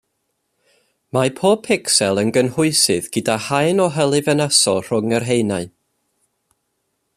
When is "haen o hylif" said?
3.49-4.33